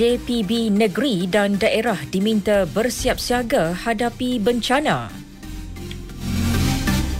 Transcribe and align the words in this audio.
JPB 0.00 0.72
negeri 0.72 1.28
dan 1.28 1.60
daerah 1.60 2.00
diminta 2.08 2.64
bersiap 2.64 3.20
siaga 3.20 3.76
hadapi 3.84 4.40
bencana. 4.40 5.12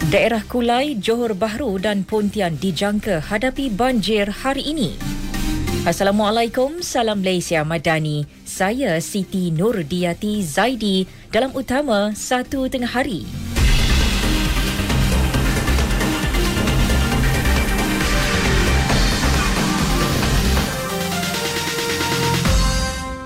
Daerah 0.09 0.41
Kulai, 0.48 0.96
Johor 0.96 1.36
Bahru 1.36 1.77
dan 1.77 2.08
Pontian 2.08 2.57
dijangka 2.57 3.21
hadapi 3.21 3.68
banjir 3.68 4.32
hari 4.32 4.64
ini. 4.72 4.96
Assalamualaikum, 5.85 6.80
salam 6.80 7.21
Malaysia 7.21 7.61
Madani. 7.68 8.25
Saya 8.48 8.96
Siti 9.04 9.53
Nur 9.53 9.85
Diati 9.85 10.40
Zaidi 10.40 11.04
dalam 11.29 11.53
utama 11.53 12.17
satu 12.17 12.64
tengah 12.72 12.96
hari. 12.96 13.29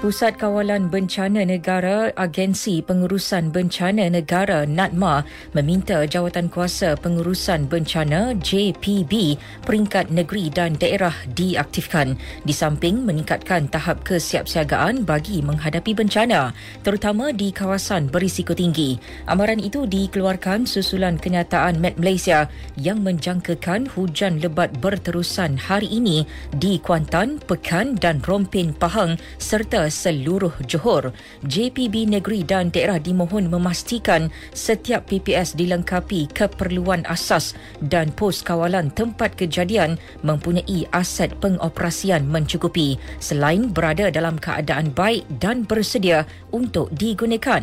Pusat 0.05 0.37
Kawalan 0.37 0.93
Bencana 0.93 1.49
Negara 1.49 2.13
Agensi 2.13 2.85
Pengurusan 2.85 3.49
Bencana 3.49 4.13
Negara 4.13 4.69
NADMA 4.69 5.25
meminta 5.57 6.05
Jawatan 6.05 6.53
Kuasa 6.53 6.93
Pengurusan 7.01 7.65
Bencana 7.73 8.37
JPB 8.37 9.41
peringkat 9.65 10.13
negeri 10.13 10.53
dan 10.53 10.77
daerah 10.77 11.17
diaktifkan 11.33 12.21
di 12.45 12.53
samping 12.53 13.01
meningkatkan 13.01 13.65
tahap 13.73 14.05
kesiapsiagaan 14.05 15.09
bagi 15.09 15.41
menghadapi 15.41 15.97
bencana 15.97 16.53
terutama 16.85 17.33
di 17.33 17.49
kawasan 17.49 18.13
berisiko 18.13 18.53
tinggi. 18.53 19.01
Amaran 19.25 19.57
itu 19.57 19.89
dikeluarkan 19.89 20.69
susulan 20.69 21.17
kenyataan 21.17 21.81
Met 21.81 21.97
Malaysia 21.97 22.53
yang 22.77 23.01
menjangkakan 23.01 23.89
hujan 23.97 24.37
lebat 24.45 24.69
berterusan 24.85 25.57
hari 25.57 25.89
ini 25.89 26.29
di 26.61 26.77
Kuantan, 26.77 27.41
Pekan 27.41 27.97
dan 27.97 28.21
Rompin 28.21 28.77
Pahang 28.77 29.17
serta 29.41 29.94
seluruh 29.95 30.51
Johor. 30.67 31.15
JPB 31.47 32.11
negeri 32.11 32.43
dan 32.43 32.75
daerah 32.75 32.99
dimohon 32.99 33.47
memastikan 33.47 34.35
setiap 34.51 35.07
PPS 35.07 35.55
dilengkapi 35.55 36.35
keperluan 36.35 37.07
asas 37.07 37.55
dan 37.79 38.11
pos 38.11 38.43
kawalan 38.43 38.91
tempat 38.91 39.39
kejadian 39.39 39.95
mempunyai 40.27 40.91
aset 40.91 41.31
pengoperasian 41.39 42.27
mencukupi 42.27 42.99
selain 43.23 43.71
berada 43.71 44.11
dalam 44.11 44.35
keadaan 44.35 44.91
baik 44.91 45.23
dan 45.39 45.63
bersedia 45.63 46.27
untuk 46.51 46.91
digunakan. 46.91 47.63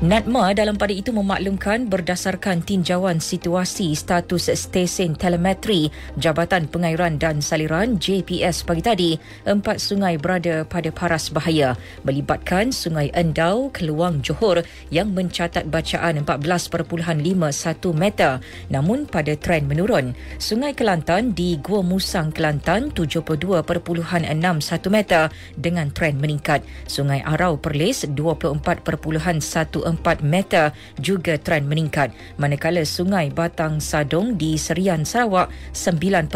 NADMA 0.00 0.56
dalam 0.56 0.80
pada 0.80 0.96
itu 0.96 1.12
memaklumkan 1.12 1.84
berdasarkan 1.84 2.64
tinjauan 2.64 3.20
situasi 3.20 3.92
status 3.92 4.48
stesen 4.48 5.12
telemetri 5.12 5.92
Jabatan 6.16 6.72
Pengairan 6.72 7.20
dan 7.20 7.44
Saliran 7.44 8.00
JPS 8.00 8.64
pagi 8.64 8.80
tadi, 8.80 9.10
empat 9.44 9.76
sungai 9.76 10.16
berada 10.16 10.64
pada 10.64 10.88
paras 10.88 11.28
bahaya 11.28 11.76
melibatkan 12.00 12.72
Sungai 12.72 13.12
Endau, 13.12 13.68
Keluang 13.76 14.24
Johor 14.24 14.64
yang 14.88 15.12
mencatat 15.12 15.68
bacaan 15.68 16.24
14.51 16.24 17.92
meter 17.92 18.40
namun 18.72 19.04
pada 19.04 19.36
tren 19.36 19.68
menurun. 19.68 20.16
Sungai 20.40 20.72
Kelantan 20.72 21.36
di 21.36 21.60
Gua 21.60 21.84
Musang 21.84 22.32
Kelantan 22.32 22.88
72.61 22.96 23.68
meter 24.88 25.28
dengan 25.60 25.92
tren 25.92 26.16
meningkat. 26.16 26.64
Sungai 26.88 27.20
Arau 27.20 27.60
Perlis 27.60 28.08
24.1 28.08 29.89
4 29.89 29.89
meter 30.20 30.74
juga 31.00 31.40
trend 31.40 31.66
meningkat 31.66 32.12
manakala 32.36 32.84
sungai 32.84 33.32
Batang 33.32 33.80
Sadong 33.80 34.36
di 34.36 34.54
Serian 34.60 35.02
Sarawak 35.02 35.50
9.52 35.72 36.30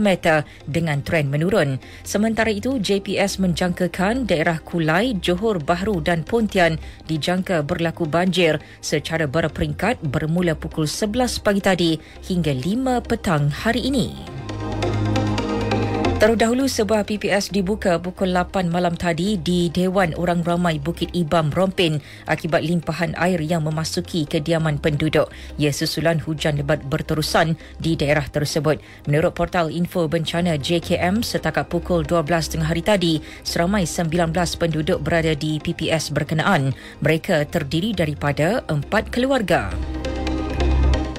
meter 0.00 0.42
dengan 0.64 1.04
trend 1.04 1.28
menurun 1.28 1.76
sementara 2.02 2.50
itu 2.50 2.80
JPS 2.80 3.38
menjangkakan 3.38 4.26
daerah 4.26 4.58
Kulai, 4.62 5.18
Johor 5.20 5.60
Bahru 5.62 6.00
dan 6.00 6.24
Pontian 6.24 6.80
dijangka 7.06 7.62
berlaku 7.62 8.08
banjir 8.08 8.58
secara 8.80 9.28
berperingkat 9.28 10.00
bermula 10.02 10.56
pukul 10.56 10.88
11 10.88 11.44
pagi 11.44 11.60
tadi 11.62 11.92
hingga 12.26 12.52
5 12.54 13.06
petang 13.06 13.52
hari 13.52 13.86
ini. 13.86 14.41
Terdahulu 16.22 16.70
sebuah 16.70 17.02
PPS 17.02 17.50
dibuka 17.50 17.98
pukul 17.98 18.30
8 18.30 18.70
malam 18.70 18.94
tadi 18.94 19.34
di 19.42 19.66
Dewan 19.74 20.14
Orang 20.14 20.46
Ramai 20.46 20.78
Bukit 20.78 21.10
Ibam 21.10 21.50
Rompin 21.50 21.98
akibat 22.30 22.62
limpahan 22.62 23.10
air 23.18 23.42
yang 23.42 23.66
memasuki 23.66 24.22
kediaman 24.30 24.78
penduduk. 24.78 25.26
Ia 25.58 25.74
susulan 25.74 26.22
hujan 26.22 26.62
lebat 26.62 26.86
berterusan 26.86 27.58
di 27.82 27.98
daerah 27.98 28.22
tersebut. 28.30 28.78
Menurut 29.10 29.34
portal 29.34 29.66
info 29.74 30.06
bencana 30.06 30.54
JKM 30.62 31.26
setakat 31.26 31.66
pukul 31.66 32.06
12 32.06 32.54
tengah 32.54 32.70
hari 32.70 32.86
tadi, 32.86 33.18
seramai 33.42 33.82
19 33.82 34.30
penduduk 34.62 35.02
berada 35.02 35.34
di 35.34 35.58
PPS 35.58 36.14
berkenaan. 36.14 36.70
Mereka 37.02 37.50
terdiri 37.50 37.98
daripada 37.98 38.62
empat 38.70 39.10
keluarga. 39.10 39.74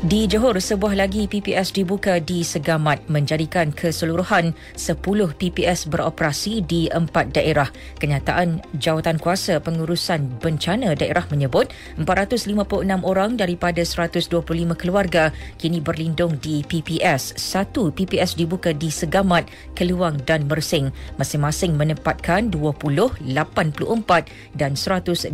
Di 0.03 0.27
Johor, 0.27 0.59
sebuah 0.59 0.99
lagi 0.99 1.31
PPS 1.31 1.71
dibuka 1.71 2.19
di 2.19 2.43
Segamat 2.43 3.07
menjadikan 3.07 3.71
keseluruhan 3.71 4.51
10 4.75 4.99
PPS 5.39 5.87
beroperasi 5.87 6.59
di 6.59 6.91
empat 6.91 7.31
daerah. 7.31 7.71
Kenyataan 8.03 8.59
Jawatan 8.75 9.15
Kuasa 9.15 9.63
Pengurusan 9.63 10.27
Bencana 10.43 10.91
Daerah 10.99 11.23
menyebut 11.31 11.71
456 12.03 12.51
orang 12.83 13.39
daripada 13.39 13.79
125 13.79 14.27
keluarga 14.75 15.31
kini 15.55 15.79
berlindung 15.79 16.35
di 16.43 16.67
PPS. 16.67 17.39
Satu 17.39 17.95
PPS 17.95 18.35
dibuka 18.35 18.75
di 18.75 18.91
Segamat, 18.91 19.47
Keluang 19.71 20.19
dan 20.27 20.51
Mersing. 20.51 20.91
Masing-masing 21.15 21.79
menempatkan 21.79 22.51
20, 22.51 23.23
84 23.23 24.27
dan 24.51 24.75
123 24.75 25.31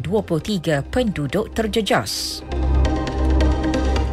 penduduk 0.94 1.58
terjejas. 1.58 2.46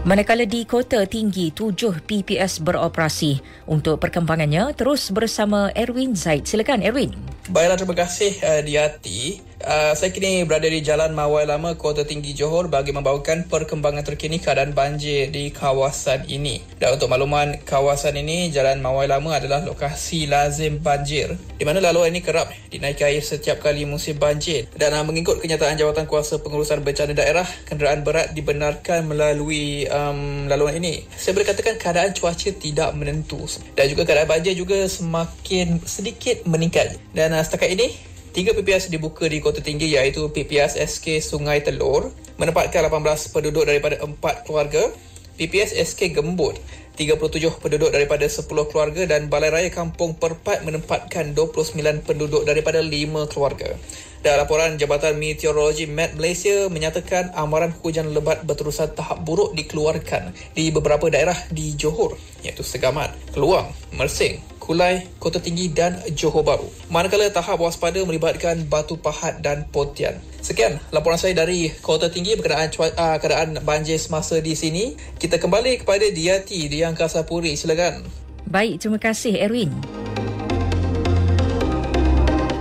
Manakala 0.07 0.47
di 0.47 0.63
Kota 0.63 1.03
Tinggi, 1.03 1.51
tujuh 1.51 1.99
PPS 2.07 2.63
beroperasi. 2.63 3.43
Untuk 3.67 3.99
perkembangannya, 3.99 4.71
terus 4.79 5.11
bersama 5.11 5.75
Erwin 5.75 6.15
Zaid. 6.15 6.47
Silakan 6.47 6.79
Erwin. 6.79 7.11
Baiklah, 7.51 7.75
terima 7.75 7.99
kasih 7.99 8.39
uh, 8.39 8.63
Diati. 8.63 9.43
Uh, 9.67 9.99
saya 9.99 10.15
kini 10.15 10.47
berada 10.47 10.71
di 10.71 10.79
Jalan 10.79 11.11
Mawai 11.11 11.43
Lama, 11.43 11.75
Kota 11.75 12.07
Tinggi 12.07 12.39
Johor 12.39 12.71
bagi 12.71 12.95
membawakan 12.95 13.51
perkembangan 13.51 14.07
terkini 14.07 14.39
keadaan 14.39 14.71
banjir 14.79 15.27
di 15.35 15.51
kawasan 15.51 16.23
ini. 16.31 16.63
Dan 16.79 16.95
untuk 16.95 17.11
makluman, 17.11 17.59
kawasan 17.67 18.15
ini, 18.15 18.55
Jalan 18.55 18.79
Mawai 18.79 19.11
Lama 19.11 19.35
adalah 19.35 19.67
lokasi 19.67 20.31
lazim 20.31 20.79
banjir 20.79 21.35
di 21.59 21.67
mana 21.67 21.83
laluan 21.83 22.15
ini 22.15 22.23
kerap 22.23 22.47
dinaiki 22.71 23.03
air 23.03 23.19
setiap 23.19 23.59
kali 23.59 23.83
musim 23.91 24.15
banjir. 24.23 24.71
Dan 24.79 24.95
uh, 24.95 25.03
mengikut 25.03 25.43
kenyataan 25.43 25.75
Jawatan 25.75 26.07
Kuasa 26.07 26.39
Pengurusan 26.39 26.87
Bencana 26.87 27.19
Daerah, 27.19 27.51
kenderaan 27.67 28.07
berat 28.07 28.39
dibenarkan 28.39 29.11
melalui 29.11 29.91
um, 29.91 30.47
laluan 30.47 30.79
ini. 30.79 31.11
Saya 31.19 31.35
boleh 31.35 31.51
katakan 31.51 31.75
keadaan 31.75 32.15
cuaca 32.15 32.55
tidak 32.55 32.95
menentu 32.95 33.43
dan 33.75 33.91
juga 33.91 34.07
keadaan 34.07 34.31
banjir 34.31 34.55
juga 34.55 34.87
semakin 34.87 35.83
sedikit 35.83 36.47
meningkat. 36.47 37.03
Dan 37.11 37.35
uh, 37.35 37.43
setakat 37.43 37.75
ini, 37.75 38.15
Tiga 38.37 38.53
PPS 38.53 38.93
dibuka 38.93 39.25
di 39.33 39.41
Kota 39.41 39.65
Tinggi 39.65 39.97
iaitu 39.97 40.29
PPS 40.29 40.77
SK 40.77 41.25
Sungai 41.25 41.65
Telur 41.65 42.13
menempatkan 42.37 42.85
18 42.85 43.33
penduduk 43.33 43.65
daripada 43.65 43.97
4 43.97 44.13
keluarga, 44.45 44.93
PPS 45.41 45.73
SK 45.73 46.13
Gembut 46.13 46.53
37 47.01 47.17
penduduk 47.65 47.89
daripada 47.89 48.29
10 48.29 48.45
keluarga 48.45 49.09
dan 49.09 49.33
Balai 49.33 49.49
Raya 49.49 49.73
Kampung 49.73 50.21
Perpat 50.21 50.69
menempatkan 50.69 51.33
29 51.33 51.81
penduduk 52.05 52.45
daripada 52.45 52.85
5 52.85 53.33
keluarga. 53.33 53.73
Dan 54.21 54.37
laporan 54.37 54.77
Jabatan 54.77 55.17
Meteorologi 55.17 55.89
Met 55.89 56.13
Malaysia 56.13 56.69
menyatakan 56.69 57.33
amaran 57.33 57.73
hujan 57.81 58.13
lebat 58.13 58.45
berterusan 58.45 58.93
tahap 58.93 59.25
buruk 59.25 59.57
dikeluarkan 59.57 60.37
di 60.53 60.69
beberapa 60.69 61.09
daerah 61.09 61.41
di 61.49 61.73
Johor 61.73 62.21
iaitu 62.45 62.61
Segamat, 62.61 63.17
Keluang, 63.33 63.73
Mersing, 63.97 64.56
Kulai, 64.67 65.07
Kota 65.23 65.39
Tinggi 65.39 65.71
dan 65.71 66.03
Johor 66.19 66.43
Bahru. 66.43 66.67
Manakala 66.91 67.31
tahap 67.31 67.63
waspada 67.63 68.03
melibatkan 68.03 68.67
Batu 68.67 68.99
Pahat 68.99 69.39
dan 69.47 69.71
Pontian. 69.71 70.19
Sekian 70.43 70.83
laporan 70.91 71.23
saya 71.23 71.39
dari 71.39 71.71
Kota 71.79 72.11
Tinggi 72.11 72.35
berkenaan 72.35 72.75
uh, 72.75 73.17
keadaan 73.23 73.63
banjir 73.63 74.03
semasa 74.03 74.43
di 74.43 74.59
sini. 74.59 74.99
Kita 75.23 75.39
kembali 75.39 75.87
kepada 75.87 76.11
Diati 76.11 76.67
di 76.67 76.83
Angkasa 76.83 77.23
Puri. 77.23 77.55
Silakan. 77.55 78.03
Baik, 78.51 78.83
terima 78.83 78.99
kasih 78.99 79.39
Erwin. 79.39 79.96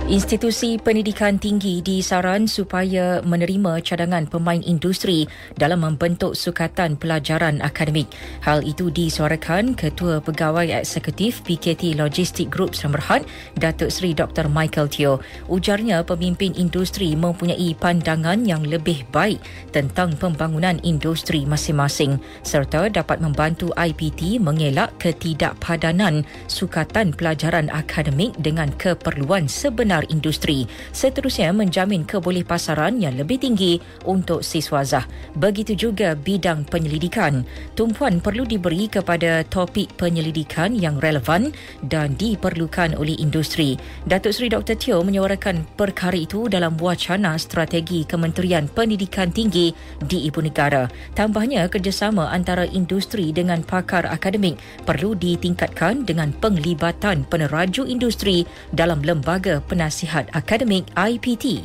Institusi 0.06 0.78
pendidikan 0.78 1.34
tinggi 1.34 1.82
disaran 1.82 2.46
supaya 2.46 3.18
menerima 3.26 3.82
cadangan 3.82 4.30
pemain 4.30 4.62
industri 4.62 5.26
dalam 5.58 5.82
membentuk 5.82 6.38
sukatan 6.38 6.94
pelajaran 6.94 7.58
akademik. 7.58 8.06
Hal 8.38 8.62
itu 8.62 8.86
disuarakan 8.86 9.74
Ketua 9.74 10.22
Pegawai 10.22 10.70
Eksekutif 10.70 11.42
PKT 11.42 11.98
Logistik 11.98 12.46
Group 12.54 12.78
Semberhad, 12.78 13.26
Datuk 13.58 13.90
Seri 13.90 14.14
Dr. 14.14 14.46
Michael 14.46 14.86
Teo. 14.86 15.18
Ujarnya 15.50 16.06
pemimpin 16.06 16.54
industri 16.54 17.18
mempunyai 17.18 17.74
pandangan 17.74 18.46
yang 18.46 18.62
lebih 18.62 19.02
baik 19.10 19.42
tentang 19.74 20.14
pembangunan 20.14 20.78
industri 20.86 21.42
masing-masing 21.42 22.22
serta 22.46 22.86
dapat 22.94 23.18
membantu 23.18 23.74
IPT 23.74 24.38
mengelak 24.38 24.94
ketidakpadanan 25.02 26.22
sukatan 26.46 27.10
pelajaran 27.10 27.66
akademik 27.74 28.30
dengan 28.38 28.70
keperluan 28.78 29.50
sebenar 29.50 29.95
benar 29.96 30.12
industri. 30.12 30.68
Seterusnya 30.92 31.56
menjamin 31.56 32.04
kebolehpasaran 32.04 33.00
yang 33.00 33.16
lebih 33.16 33.40
tinggi 33.40 33.80
untuk 34.04 34.44
siswazah. 34.44 35.08
Begitu 35.32 35.72
juga 35.88 36.12
bidang 36.12 36.68
penyelidikan. 36.68 37.48
Tumpuan 37.72 38.20
perlu 38.20 38.44
diberi 38.44 38.92
kepada 38.92 39.40
topik 39.48 39.96
penyelidikan 39.96 40.76
yang 40.76 41.00
relevan 41.00 41.56
dan 41.88 42.12
diperlukan 42.20 42.92
oleh 43.00 43.16
industri. 43.16 43.80
Datuk 44.04 44.36
Seri 44.36 44.52
Dr. 44.52 44.76
Teo 44.76 45.00
menyuarakan 45.00 45.64
perkara 45.80 46.18
itu 46.18 46.52
dalam 46.52 46.76
wacana 46.76 47.40
strategi 47.40 48.04
Kementerian 48.04 48.68
Pendidikan 48.68 49.32
Tinggi 49.32 49.72
di 50.04 50.28
Ibu 50.28 50.44
Negara. 50.44 50.84
Tambahnya 51.16 51.64
kerjasama 51.72 52.28
antara 52.28 52.68
industri 52.68 53.32
dengan 53.32 53.64
pakar 53.64 54.04
akademik 54.04 54.60
perlu 54.84 55.16
ditingkatkan 55.16 56.04
dengan 56.04 56.34
penglibatan 56.36 57.24
peneraju 57.24 57.88
industri 57.88 58.44
dalam 58.74 59.00
lembaga 59.06 59.62
penasihat 59.62 59.85
nasihat 59.86 60.26
akademik 60.34 60.82
IPT. 60.98 61.62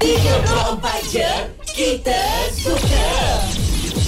34 0.00 1.12
je, 1.12 1.28
kita 1.76 2.22
suka. 2.56 3.08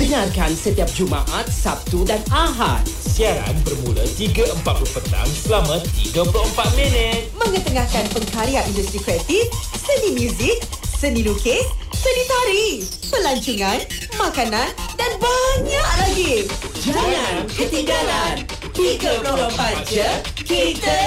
Dengarkan 0.00 0.56
setiap 0.56 0.88
Jumaat, 0.96 1.52
Sabtu 1.52 2.08
dan 2.08 2.24
Ahad. 2.32 2.80
Siaran 2.88 3.52
bermula 3.60 4.00
3.40 4.16 4.64
petang 4.88 5.28
selama 5.28 5.76
34 6.00 6.80
minit. 6.80 7.28
Mengetengahkan 7.36 8.08
pengkarya 8.16 8.64
industri 8.72 9.04
kreatif, 9.04 9.52
seni 9.76 10.16
muzik, 10.16 10.64
seni 10.96 11.20
lukis, 11.28 11.68
seni 11.92 12.24
tari, 12.24 12.68
pelancongan, 13.12 13.84
makanan 14.16 14.68
dan 14.96 15.12
banyak 15.20 15.88
lagi. 16.00 16.48
Jangan 16.80 17.44
ketinggalan. 17.52 18.48
34 18.72 19.92
je, 19.92 20.08
kita 20.48 21.00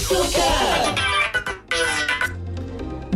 suka. 0.00 1.09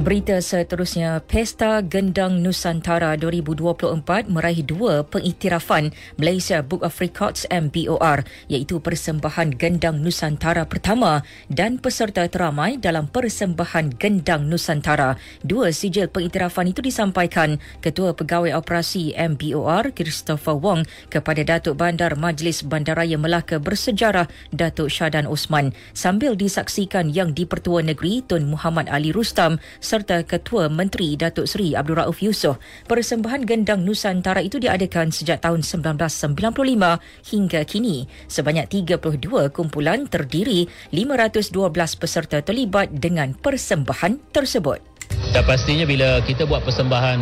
Berita 0.05 0.37
seterusnya, 0.37 1.25
Pesta 1.25 1.81
Gendang 1.81 2.45
Nusantara 2.45 3.17
2024 3.17 4.29
meraih 4.29 4.61
dua 4.61 5.01
pengiktirafan 5.01 5.97
Malaysia 6.21 6.61
Book 6.61 6.85
of 6.85 6.93
Records 7.01 7.49
MBOR 7.49 8.21
iaitu 8.53 8.85
persembahan 8.85 9.57
Gendang 9.57 10.05
Nusantara 10.05 10.69
pertama 10.69 11.25
dan 11.49 11.81
peserta 11.81 12.21
teramai 12.29 12.77
dalam 12.77 13.09
persembahan 13.09 13.97
Gendang 13.97 14.45
Nusantara. 14.45 15.17
Dua 15.41 15.73
sijil 15.73 16.13
pengiktirafan 16.13 16.69
itu 16.69 16.85
disampaikan 16.85 17.57
Ketua 17.81 18.13
Pegawai 18.13 18.53
Operasi 18.61 19.17
MBOR 19.17 19.97
Christopher 19.97 20.61
Wong 20.61 20.85
kepada 21.09 21.41
Datuk 21.49 21.81
Bandar 21.81 22.13
Majlis 22.21 22.61
Bandaraya 22.61 23.17
Melaka 23.17 23.57
Bersejarah 23.57 24.29
Datuk 24.53 24.93
Syadan 24.93 25.25
Osman 25.25 25.73
sambil 25.97 26.37
disaksikan 26.37 27.09
Yang 27.09 27.41
di-Pertua 27.41 27.81
Negeri 27.81 28.21
Tun 28.21 28.53
Muhammad 28.53 28.93
Ali 28.93 29.09
Rustam 29.09 29.57
serta 29.95 30.27
Ketua 30.27 30.67
Menteri 30.67 31.15
Datuk 31.15 31.47
Seri 31.47 31.79
Abdul 31.79 32.03
Rauf 32.03 32.19
Yusof. 32.19 32.59
Persembahan 32.91 33.47
Gendang 33.47 33.87
Nusantara 33.87 34.43
itu 34.43 34.59
diadakan 34.59 35.15
sejak 35.15 35.39
tahun 35.39 35.63
1995 35.63 37.31
hingga 37.31 37.63
kini. 37.63 38.11
Sebanyak 38.27 38.67
32 38.91 39.55
kumpulan 39.55 40.11
terdiri 40.11 40.67
512 40.91 41.55
peserta 41.95 42.43
terlibat 42.43 42.91
dengan 42.91 43.39
persembahan 43.39 44.35
tersebut. 44.35 44.83
Dan 45.31 45.47
pastinya 45.47 45.87
bila 45.87 46.19
kita 46.27 46.43
buat 46.43 46.67
persembahan 46.67 47.19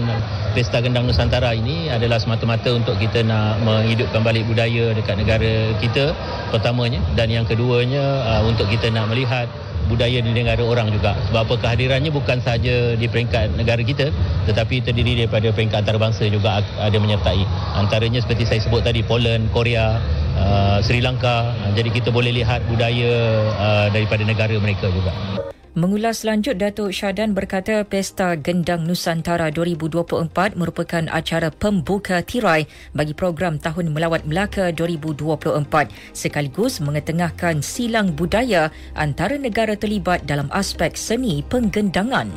Pesta 0.57 0.81
Gendang 0.81 1.05
Nusantara 1.05 1.53
ini 1.53 1.93
adalah 1.93 2.17
semata-mata 2.17 2.73
untuk 2.73 2.97
kita 2.97 3.21
nak 3.21 3.61
menghidupkan 3.61 4.25
balik 4.25 4.49
budaya 4.49 4.97
dekat 4.97 5.21
negara 5.21 5.77
kita 5.77 6.17
pertamanya 6.49 7.05
dan 7.17 7.29
yang 7.29 7.45
keduanya 7.45 8.21
uh, 8.25 8.43
untuk 8.49 8.69
kita 8.69 8.89
nak 8.93 9.13
melihat 9.13 9.49
budaya 9.87 10.19
di 10.23 10.31
negara 10.31 10.63
orang 10.63 10.91
juga. 10.91 11.15
Sebab 11.31 11.49
apa 11.49 11.55
kehadirannya 11.63 12.11
bukan 12.11 12.39
sahaja 12.43 12.95
di 12.99 13.07
peringkat 13.07 13.55
negara 13.59 13.83
kita 13.83 14.11
tetapi 14.49 14.83
terdiri 14.83 15.25
daripada 15.25 15.51
peringkat 15.55 15.87
antarabangsa 15.87 16.27
juga 16.27 16.63
ada 16.81 16.97
menyertai. 16.99 17.43
Antaranya 17.79 18.23
seperti 18.23 18.49
saya 18.49 18.61
sebut 18.63 18.83
tadi 18.83 19.03
Poland, 19.07 19.51
Korea, 19.55 19.99
uh, 20.39 20.79
Sri 20.83 21.03
Lanka. 21.03 21.55
Jadi 21.75 21.91
kita 21.95 22.09
boleh 22.11 22.35
lihat 22.35 22.65
budaya 22.67 23.13
uh, 23.59 23.87
daripada 23.91 24.23
negara 24.27 24.55
mereka 24.59 24.91
juga. 24.91 25.52
Mengulas 25.73 26.21
lanjut 26.29 26.61
Datuk 26.61 26.93
Syadan 26.93 27.33
berkata 27.33 27.81
Pesta 27.89 28.37
Gendang 28.37 28.85
Nusantara 28.85 29.49
2024 29.49 30.29
merupakan 30.53 31.01
acara 31.09 31.49
pembuka 31.49 32.21
tirai 32.21 32.69
bagi 32.93 33.17
program 33.17 33.57
Tahun 33.57 33.89
Melawat 33.89 34.29
Melaka 34.29 34.69
2024 34.69 35.33
sekaligus 36.13 36.77
mengetengahkan 36.85 37.65
silang 37.65 38.13
budaya 38.13 38.69
antara 38.93 39.41
negara 39.41 39.73
terlibat 39.73 40.29
dalam 40.29 40.53
aspek 40.53 40.93
seni 40.93 41.41
penggendangan. 41.41 42.29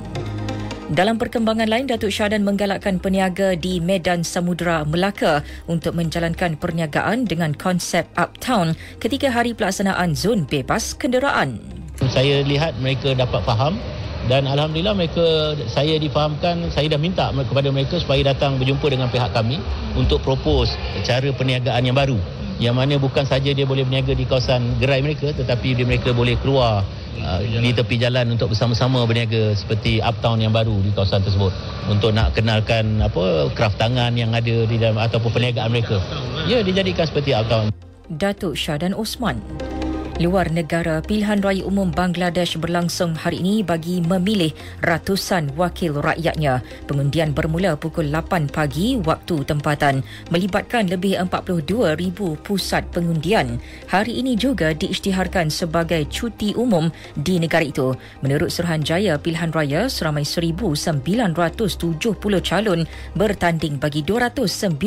Dalam 0.96 1.20
perkembangan 1.20 1.68
lain, 1.68 1.92
Datuk 1.92 2.16
Syadan 2.16 2.48
menggalakkan 2.48 3.04
peniaga 3.04 3.60
di 3.60 3.84
Medan 3.84 4.24
Samudra 4.24 4.88
Melaka 4.88 5.44
untuk 5.68 5.92
menjalankan 6.00 6.56
perniagaan 6.56 7.28
dengan 7.28 7.52
konsep 7.52 8.08
Uptown 8.16 8.80
ketika 9.04 9.28
hari 9.28 9.52
pelaksanaan 9.52 10.16
zon 10.16 10.48
bebas 10.48 10.96
kenderaan. 10.96 11.75
Saya 12.12 12.44
lihat 12.44 12.76
mereka 12.84 13.16
dapat 13.16 13.42
faham. 13.48 13.80
Dan 14.26 14.50
alhamdulillah 14.50 14.98
mereka 14.98 15.54
saya 15.70 16.02
difahamkan 16.02 16.74
saya 16.74 16.90
dah 16.90 16.98
minta 16.98 17.30
kepada 17.30 17.70
mereka 17.70 18.02
supaya 18.02 18.26
datang 18.26 18.58
berjumpa 18.58 18.90
dengan 18.90 19.06
pihak 19.14 19.30
kami 19.38 19.62
untuk 19.94 20.18
propose 20.26 20.74
cara 21.06 21.30
perniagaan 21.30 21.86
yang 21.86 21.94
baru. 21.94 22.18
Yang 22.58 22.76
mana 22.76 22.94
bukan 22.98 23.22
saja 23.22 23.54
dia 23.54 23.70
boleh 23.70 23.86
berniaga 23.86 24.18
di 24.18 24.26
kawasan 24.26 24.82
gerai 24.82 25.06
mereka 25.06 25.30
tetapi 25.30 25.78
dia 25.78 25.86
mereka 25.86 26.10
boleh 26.10 26.42
keluar 26.42 26.82
uh, 27.22 27.40
di 27.46 27.70
tepi 27.70 28.02
jalan 28.02 28.34
untuk 28.34 28.50
bersama-sama 28.50 29.06
berniaga 29.06 29.54
seperti 29.54 30.02
uptown 30.02 30.42
yang 30.42 30.50
baru 30.56 30.74
di 30.82 30.90
kawasan 30.90 31.22
tersebut. 31.22 31.54
Untuk 31.86 32.10
nak 32.18 32.34
kenalkan 32.34 33.06
apa 33.06 33.54
kraft 33.54 33.78
tangan 33.78 34.18
yang 34.18 34.34
ada 34.34 34.66
di 34.66 34.82
dalam 34.82 34.98
ataupun 34.98 35.30
perniagaan 35.30 35.70
mereka. 35.70 36.02
Ya 36.50 36.66
dijadikan 36.66 37.06
seperti 37.06 37.38
uptown. 37.38 37.70
Datuk 38.10 38.58
Syadan 38.58 38.98
Osman 38.98 39.38
luar 40.16 40.48
negara, 40.48 41.04
pilihan 41.04 41.44
raya 41.44 41.68
umum 41.68 41.92
Bangladesh 41.92 42.56
berlangsung 42.56 43.20
hari 43.20 43.44
ini 43.44 43.68
bagi 43.68 44.00
memilih 44.00 44.56
ratusan 44.80 45.52
wakil 45.60 46.00
rakyatnya. 46.00 46.64
Pengundian 46.88 47.36
bermula 47.36 47.76
pukul 47.76 48.08
8 48.08 48.48
pagi 48.48 48.96
waktu 48.96 49.44
tempatan, 49.44 50.00
melibatkan 50.32 50.88
lebih 50.88 51.20
42,000 51.20 52.40
pusat 52.48 52.88
pengundian. 52.96 53.60
Hari 53.92 54.16
ini 54.24 54.40
juga 54.40 54.72
diisytiharkan 54.72 55.52
sebagai 55.52 56.08
cuti 56.08 56.56
umum 56.56 56.88
di 57.20 57.36
negara 57.36 57.68
itu. 57.68 57.92
Menurut 58.24 58.56
Suruhanjaya 58.56 59.20
Pilihan 59.20 59.52
Raya, 59.52 59.92
seramai 59.92 60.24
1,970 60.24 60.96
calon 62.40 62.88
bertanding 63.20 63.76
bagi 63.84 64.00
299 64.00 64.80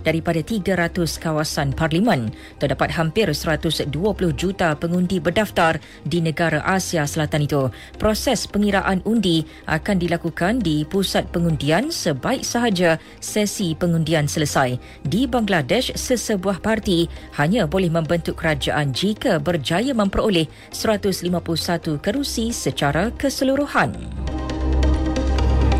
daripada 0.00 0.40
300 0.40 1.20
kawasan 1.20 1.76
parlimen. 1.76 2.32
Terdapat 2.56 2.96
hampir 2.96 3.28
120 3.28 4.05
20 4.06 4.38
juta 4.38 4.78
pengundi 4.78 5.18
berdaftar 5.18 5.82
di 6.06 6.22
negara 6.22 6.62
Asia 6.62 7.02
Selatan 7.02 7.42
itu. 7.50 7.66
Proses 7.98 8.46
pengiraan 8.46 9.02
undi 9.02 9.42
akan 9.66 9.98
dilakukan 9.98 10.62
di 10.62 10.86
pusat 10.86 11.26
pengundian 11.34 11.90
sebaik 11.90 12.46
sahaja 12.46 13.02
sesi 13.18 13.74
pengundian 13.74 14.30
selesai. 14.30 14.78
Di 15.02 15.26
Bangladesh, 15.26 15.90
sesebuah 15.98 16.62
parti 16.62 17.10
hanya 17.34 17.66
boleh 17.66 17.90
membentuk 17.90 18.38
kerajaan 18.38 18.94
jika 18.94 19.42
berjaya 19.42 19.90
memperoleh 19.90 20.46
151 20.70 21.98
kerusi 21.98 22.54
secara 22.54 23.10
keseluruhan. 23.18 24.15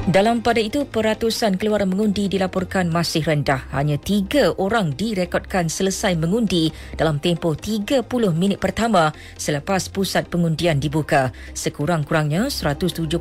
Dalam 0.06 0.38
pada 0.38 0.62
itu, 0.62 0.86
peratusan 0.86 1.58
keluaran 1.58 1.90
mengundi 1.90 2.30
dilaporkan 2.30 2.86
masih 2.86 3.26
rendah. 3.26 3.66
Hanya 3.74 3.98
tiga 3.98 4.54
orang 4.54 4.94
direkodkan 4.94 5.66
selesai 5.66 6.14
mengundi 6.14 6.70
dalam 6.94 7.18
tempoh 7.18 7.58
30 7.58 8.06
minit 8.30 8.62
pertama 8.62 9.10
selepas 9.34 9.90
pusat 9.90 10.30
pengundian 10.30 10.78
dibuka. 10.78 11.34
Sekurang-kurangnya 11.58 12.46
175,000 12.54 13.18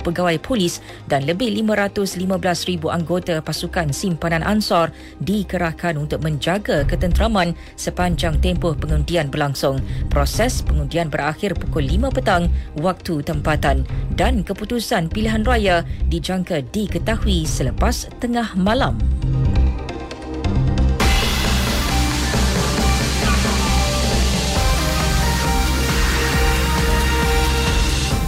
pegawai 0.00 0.36
polis 0.40 0.80
dan 1.12 1.28
lebih 1.28 1.52
515,000 1.60 2.88
anggota 2.88 3.44
pasukan 3.44 3.92
simpanan 3.92 4.40
Ansar 4.48 4.96
dikerahkan 5.20 6.00
untuk 6.00 6.24
menjaga 6.24 6.88
ketenteraman 6.88 7.52
sepanjang 7.76 8.40
tempoh 8.40 8.72
pengundian 8.72 9.28
berlangsung. 9.28 9.76
Proses 10.08 10.64
pengundian 10.64 11.12
berakhir 11.12 11.52
pukul 11.52 11.84
5 11.84 12.16
petang 12.16 12.48
waktu 12.80 13.20
tempatan 13.20 13.84
dan 14.16 14.40
keputusan 14.40 15.12
pilihan 15.12 15.44
raya 15.44 15.81
dijangka 16.10 16.64
diketahui 16.72 17.46
selepas 17.46 18.08
tengah 18.18 18.54
malam. 18.58 18.98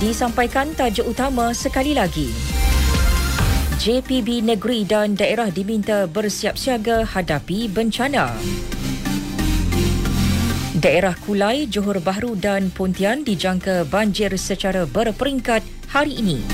Disampaikan 0.04 0.68
tajuk 0.76 1.16
utama 1.16 1.56
sekali 1.56 1.96
lagi. 1.96 2.28
JPB 3.80 4.44
negeri 4.44 4.84
dan 4.84 5.16
daerah 5.16 5.48
diminta 5.48 6.04
bersiap 6.04 6.60
siaga 6.60 7.08
hadapi 7.08 7.72
bencana. 7.72 8.32
Daerah 10.76 11.16
Kulai, 11.16 11.64
Johor 11.64 12.04
Bahru 12.04 12.36
dan 12.36 12.68
Pontian 12.68 13.24
dijangka 13.24 13.88
banjir 13.88 14.36
secara 14.36 14.84
berperingkat 14.84 15.64
hari 15.88 16.20
ini. 16.20 16.44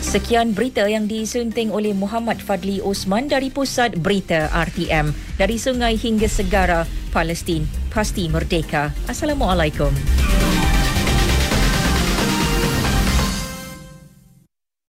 Sekian 0.00 0.56
berita 0.56 0.88
yang 0.88 1.04
disunting 1.04 1.68
oleh 1.68 1.92
Muhammad 1.92 2.40
Fadli 2.40 2.80
Osman 2.80 3.28
dari 3.28 3.52
Pusat 3.52 4.00
Berita 4.00 4.48
RTM. 4.48 5.12
Dari 5.36 5.60
sungai 5.60 5.94
hingga 5.94 6.26
segara, 6.26 6.88
Palestin 7.12 7.68
pasti 7.92 8.26
merdeka. 8.32 8.96
Assalamualaikum. 9.04 9.92